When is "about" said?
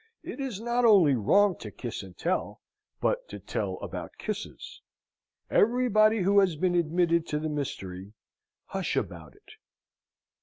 3.83-4.17, 8.95-9.35